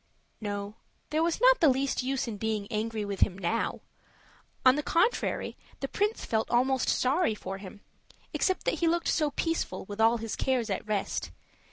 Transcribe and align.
No, 0.41 0.77
there 1.11 1.21
was 1.21 1.39
not 1.39 1.59
the 1.59 1.69
least 1.69 2.01
use 2.01 2.27
in 2.27 2.37
being 2.37 2.67
angry 2.71 3.05
with 3.05 3.19
him 3.19 3.37
now. 3.37 3.81
On 4.65 4.75
the 4.75 4.81
contrary, 4.81 5.55
the 5.79 5.87
Prince 5.87 6.25
felt 6.25 6.49
almost 6.49 6.89
sorry 6.89 7.35
for 7.35 7.59
him, 7.59 7.81
except 8.33 8.65
that 8.65 8.79
he 8.79 8.87
looked 8.87 9.09
so 9.09 9.29
peaceful 9.29 9.85
with 9.85 10.01
all 10.01 10.17
his 10.17 10.35
cares 10.35 10.71
at 10.71 10.87
rest. 10.87 11.29